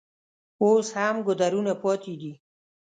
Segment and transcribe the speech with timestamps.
[0.61, 2.33] اوس هم ګودرونه پاتې دي.